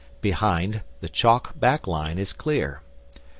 [0.19, 2.81] Behind, the chalk back line is clear.